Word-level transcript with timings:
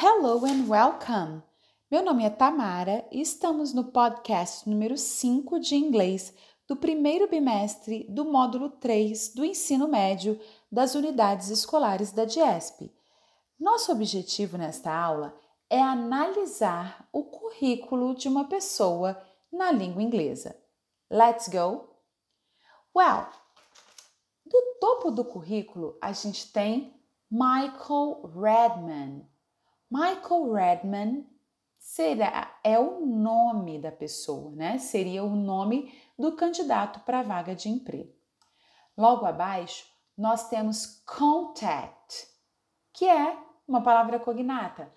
Hello 0.00 0.44
and 0.44 0.68
welcome! 0.68 1.42
Meu 1.90 2.04
nome 2.04 2.24
é 2.24 2.30
Tamara 2.30 3.04
e 3.10 3.20
estamos 3.20 3.74
no 3.74 3.90
podcast 3.90 4.70
número 4.70 4.96
5 4.96 5.58
de 5.58 5.74
inglês 5.74 6.32
do 6.68 6.76
primeiro 6.76 7.28
bimestre 7.28 8.06
do 8.08 8.24
módulo 8.24 8.70
3 8.70 9.34
do 9.34 9.44
ensino 9.44 9.88
médio 9.88 10.38
das 10.70 10.94
unidades 10.94 11.48
escolares 11.48 12.12
da 12.12 12.24
DIESP. 12.24 12.94
Nosso 13.58 13.90
objetivo 13.90 14.56
nesta 14.56 14.94
aula 14.94 15.34
é 15.68 15.82
analisar 15.82 17.08
o 17.12 17.24
currículo 17.24 18.14
de 18.14 18.28
uma 18.28 18.44
pessoa 18.44 19.20
na 19.52 19.72
língua 19.72 20.00
inglesa. 20.00 20.56
Let's 21.10 21.48
go! 21.48 21.88
Well, 22.96 23.26
do 24.46 24.62
topo 24.78 25.10
do 25.10 25.24
currículo 25.24 25.98
a 26.00 26.12
gente 26.12 26.52
tem 26.52 26.94
Michael 27.28 28.30
Redman. 28.32 29.37
Michael 29.90 30.52
Redman 30.52 31.26
será, 31.78 32.58
é 32.62 32.78
o 32.78 33.06
nome 33.06 33.78
da 33.78 33.90
pessoa, 33.90 34.50
né? 34.50 34.78
Seria 34.78 35.24
o 35.24 35.34
nome 35.34 35.92
do 36.18 36.36
candidato 36.36 37.00
para 37.00 37.20
a 37.20 37.22
vaga 37.22 37.54
de 37.54 37.70
emprego. 37.70 38.12
Logo 38.96 39.24
abaixo, 39.24 39.86
nós 40.16 40.48
temos 40.48 41.02
contact, 41.06 42.28
que 42.92 43.08
é 43.08 43.38
uma 43.66 43.82
palavra 43.82 44.18
cognata. 44.18 44.92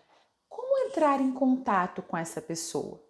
Como 0.50 0.88
entrar 0.88 1.22
em 1.22 1.32
contato 1.32 2.02
com 2.02 2.18
essa 2.18 2.42
pessoa? 2.42 3.02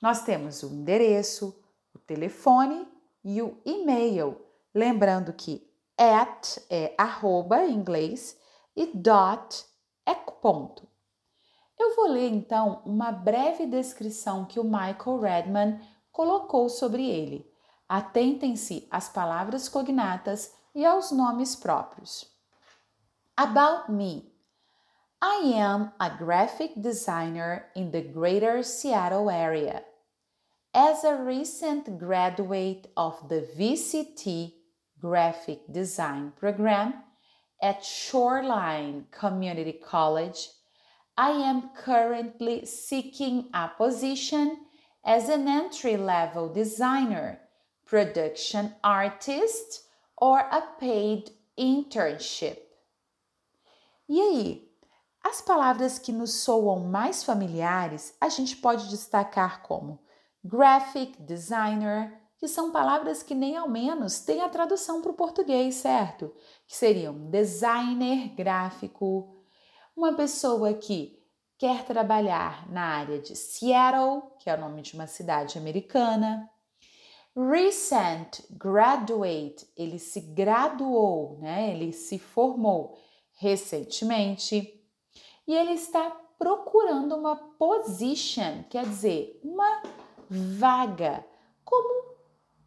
Nós 0.00 0.22
temos 0.22 0.62
o 0.62 0.68
endereço, 0.68 1.60
o 1.92 1.98
telefone 1.98 2.86
e 3.24 3.42
o 3.42 3.60
e-mail. 3.64 4.40
Lembrando 4.72 5.32
que 5.32 5.68
at 5.96 6.58
é 6.70 6.94
arroba 6.96 7.64
em 7.64 7.74
inglês 7.74 8.38
e 8.76 8.86
dot 8.86 9.64
é 10.06 10.14
ponto. 10.14 10.86
Eu 11.78 11.94
vou 11.94 12.08
ler 12.08 12.28
então 12.28 12.82
uma 12.84 13.12
breve 13.12 13.66
descrição 13.66 14.44
que 14.44 14.58
o 14.58 14.64
Michael 14.64 15.20
Redman 15.20 15.80
colocou 16.10 16.68
sobre 16.68 17.08
ele. 17.08 17.48
Atentem-se 17.88 18.88
às 18.90 19.08
palavras 19.08 19.68
cognatas 19.68 20.52
e 20.74 20.84
aos 20.84 21.12
nomes 21.12 21.54
próprios. 21.54 22.26
About 23.36 23.90
me. 23.90 24.32
I 25.22 25.54
am 25.54 25.92
a 25.98 26.08
graphic 26.08 26.80
designer 26.80 27.70
in 27.74 27.90
the 27.90 28.00
greater 28.00 28.62
Seattle 28.62 29.30
area. 29.30 29.84
As 30.74 31.04
a 31.04 31.16
recent 31.16 31.98
graduate 31.98 32.88
of 32.96 33.28
the 33.28 33.40
VCT 33.56 34.52
Graphic 35.00 35.72
Design 35.72 36.32
Program 36.38 36.94
at 37.62 37.84
Shoreline 37.84 39.06
Community 39.10 39.72
College, 39.72 40.48
I 41.20 41.30
am 41.32 41.70
currently 41.74 42.64
seeking 42.64 43.48
a 43.52 43.66
position 43.66 44.56
as 45.04 45.28
an 45.28 45.48
entry 45.48 45.96
level 45.96 46.48
designer, 46.48 47.40
production 47.84 48.72
artist, 48.84 49.82
or 50.16 50.38
a 50.38 50.62
paid 50.78 51.32
internship. 51.58 52.58
E 54.08 54.20
aí? 54.20 54.68
As 55.24 55.40
palavras 55.40 55.98
que 55.98 56.12
nos 56.12 56.34
soam 56.34 56.84
mais 56.84 57.24
familiares 57.24 58.14
a 58.20 58.28
gente 58.28 58.56
pode 58.56 58.88
destacar 58.88 59.62
como 59.62 59.98
graphic 60.44 61.20
designer, 61.20 62.16
que 62.36 62.46
são 62.46 62.70
palavras 62.70 63.24
que 63.24 63.34
nem 63.34 63.56
ao 63.56 63.68
menos 63.68 64.20
têm 64.20 64.40
a 64.40 64.48
tradução 64.48 65.02
para 65.02 65.10
o 65.10 65.14
português, 65.14 65.74
certo? 65.74 66.32
Que 66.64 66.76
seriam 66.76 67.28
designer 67.28 68.28
gráfico, 68.36 69.37
uma 69.98 70.12
pessoa 70.12 70.72
que 70.74 71.20
quer 71.58 71.84
trabalhar 71.84 72.70
na 72.70 72.82
área 72.82 73.18
de 73.18 73.34
Seattle, 73.34 74.22
que 74.38 74.48
é 74.48 74.54
o 74.54 74.60
nome 74.60 74.80
de 74.80 74.94
uma 74.94 75.08
cidade 75.08 75.58
americana. 75.58 76.48
Recent 77.36 78.42
graduate, 78.48 79.68
ele 79.76 79.98
se 79.98 80.20
graduou, 80.20 81.38
né? 81.40 81.72
Ele 81.72 81.92
se 81.92 82.16
formou 82.16 82.96
recentemente. 83.34 84.72
E 85.48 85.52
ele 85.52 85.72
está 85.72 86.10
procurando 86.38 87.16
uma 87.16 87.34
position, 87.34 88.62
quer 88.70 88.84
dizer, 88.84 89.40
uma 89.42 89.82
vaga 90.30 91.26
como 91.64 92.14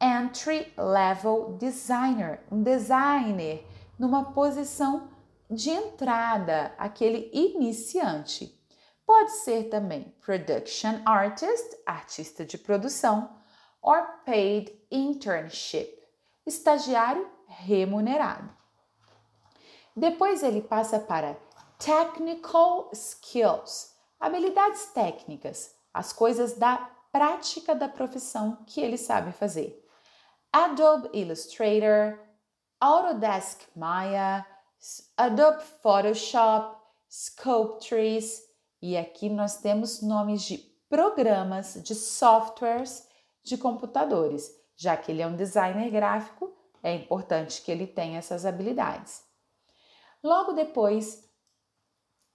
entry 0.01 0.73
level 0.77 1.55
designer, 1.57 2.41
um 2.51 2.61
designer 2.61 3.65
numa 3.97 4.33
posição 4.33 5.10
de 5.51 5.69
entrada, 5.69 6.73
aquele 6.77 7.29
iniciante. 7.33 8.57
Pode 9.05 9.31
ser 9.31 9.65
também 9.65 10.15
production 10.21 11.01
artist, 11.05 11.77
artista 11.85 12.45
de 12.45 12.57
produção, 12.57 13.37
or 13.81 14.23
paid 14.25 14.71
internship, 14.89 15.91
estagiário 16.45 17.29
remunerado. 17.47 18.49
Depois 19.93 20.41
ele 20.41 20.61
passa 20.61 20.97
para 20.97 21.35
technical 21.77 22.89
skills, 22.93 23.93
habilidades 24.17 24.85
técnicas, 24.93 25.75
as 25.93 26.13
coisas 26.13 26.53
da 26.53 26.77
prática 27.11 27.75
da 27.75 27.89
profissão 27.89 28.63
que 28.65 28.79
ele 28.79 28.97
sabe 28.97 29.33
fazer. 29.33 29.85
Adobe 30.53 31.09
Illustrator, 31.13 32.17
Autodesk 32.79 33.61
Maya, 33.75 34.45
Adobe 35.15 35.61
Photoshop, 35.83 36.75
Sculptris, 37.07 38.41
e 38.81 38.97
aqui 38.97 39.29
nós 39.29 39.57
temos 39.57 40.01
nomes 40.01 40.41
de 40.41 40.57
programas, 40.89 41.75
de 41.83 41.93
softwares 41.93 43.07
de 43.43 43.57
computadores. 43.57 44.49
Já 44.75 44.97
que 44.97 45.11
ele 45.11 45.21
é 45.21 45.27
um 45.27 45.35
designer 45.35 45.91
gráfico, 45.91 46.51
é 46.81 46.95
importante 46.95 47.61
que 47.61 47.71
ele 47.71 47.85
tenha 47.85 48.17
essas 48.17 48.43
habilidades. 48.43 49.21
Logo 50.23 50.53
depois, 50.53 51.29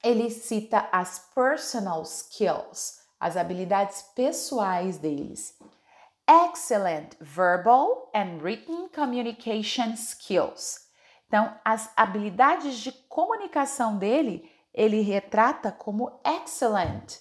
ele 0.04 0.30
cita 0.30 0.88
as 0.92 1.18
personal 1.34 2.02
skills, 2.02 3.00
as 3.18 3.36
habilidades 3.36 4.02
pessoais 4.14 4.98
deles. 4.98 5.58
Excellent 6.28 7.16
verbal 7.20 8.08
and 8.14 8.38
written 8.40 8.88
communication 8.90 9.96
skills 9.96 10.85
então, 11.26 11.59
as 11.64 11.91
habilidades 11.97 12.78
de 12.78 12.92
comunicação 12.92 13.98
dele, 13.98 14.50
ele 14.72 15.00
retrata 15.00 15.72
como 15.72 16.20
excellent, 16.25 17.19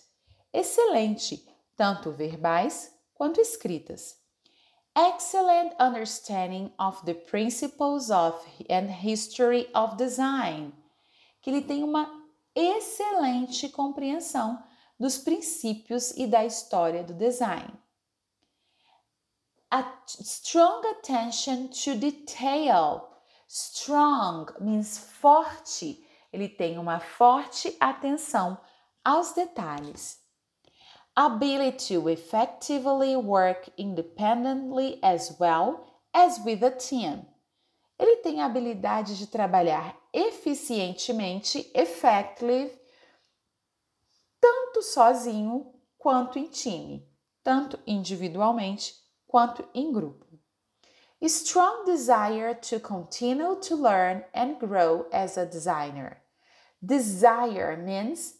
excelente, 0.53 1.43
tanto 1.75 2.11
verbais 2.11 2.93
quanto 3.13 3.41
escritas. 3.41 4.23
Excellent 4.95 5.73
understanding 5.79 6.73
of 6.79 7.03
the 7.03 7.13
principles 7.13 8.09
of 8.09 8.37
and 8.69 8.89
history 8.89 9.69
of 9.73 9.97
design, 9.97 10.73
que 11.41 11.49
ele 11.49 11.61
tem 11.61 11.83
uma 11.83 12.09
excelente 12.55 13.67
compreensão 13.69 14.63
dos 14.97 15.17
princípios 15.17 16.11
e 16.11 16.25
da 16.25 16.45
história 16.45 17.03
do 17.03 17.13
design. 17.13 17.73
A 19.69 19.83
strong 20.07 20.87
attention 20.87 21.67
to 21.67 21.95
detail, 21.95 23.14
Strong 23.47 24.53
means 24.59 24.97
forte. 24.97 26.03
Ele 26.33 26.49
tem 26.49 26.77
uma 26.77 26.99
forte 26.99 27.75
atenção 27.79 28.59
aos 29.03 29.33
detalhes. 29.33 30.19
Ability 31.15 31.95
to 31.95 32.09
effectively 32.09 33.15
work 33.15 33.71
independently 33.77 34.99
as 35.01 35.37
well 35.39 35.85
as 36.13 36.43
with 36.43 36.63
a 36.63 36.71
team. 36.71 37.25
Ele 37.97 38.17
tem 38.17 38.41
a 38.41 38.45
habilidade 38.45 39.17
de 39.17 39.27
trabalhar 39.27 39.95
eficientemente, 40.11 41.71
effectively, 41.73 42.69
tanto 44.41 44.81
sozinho 44.81 45.73
quanto 45.97 46.37
em 46.37 46.47
time, 46.47 47.07
tanto 47.41 47.79
individualmente 47.87 48.93
quanto 49.25 49.65
em 49.73 49.93
grupo 49.93 50.34
strong 51.29 51.85
desire 51.85 52.53
to 52.55 52.79
continue 52.79 53.55
to 53.61 53.75
learn 53.75 54.23
and 54.33 54.59
grow 54.59 55.07
as 55.11 55.37
a 55.37 55.45
designer. 55.45 56.17
Desire 56.81 57.77
means 57.77 58.35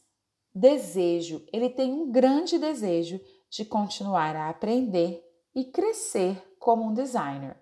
desejo. 0.54 1.44
Ele 1.52 1.70
tem 1.70 1.92
um 1.92 2.12
grande 2.12 2.58
desejo 2.58 3.20
de 3.50 3.66
continuar 3.66 4.36
a 4.36 4.50
aprender 4.50 5.24
e 5.54 5.66
crescer 5.66 6.42
como 6.60 6.84
um 6.84 6.94
designer. 6.94 7.58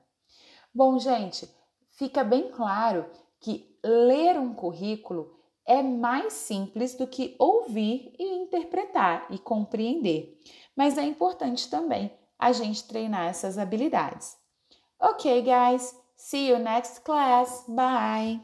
Bom, 0.73 0.97
gente, 0.97 1.47
fica 1.89 2.23
bem 2.23 2.51
claro 2.51 3.05
que 3.39 3.77
ler 3.83 4.37
um 4.39 4.53
currículo 4.53 5.37
é 5.65 5.81
mais 5.81 6.33
simples 6.33 6.95
do 6.95 7.07
que 7.07 7.35
ouvir 7.39 8.13
e 8.19 8.35
interpretar 8.35 9.27
e 9.29 9.37
compreender, 9.37 10.37
mas 10.75 10.97
é 10.97 11.03
importante 11.03 11.69
também 11.69 12.11
a 12.37 12.51
gente 12.51 12.87
treinar 12.87 13.29
essas 13.29 13.57
habilidades. 13.57 14.42
Okay, 14.99 15.43
guys, 15.43 15.93
see 16.15 16.47
you 16.47 16.57
next 16.57 17.03
class. 17.03 17.63
Bye. 17.67 18.41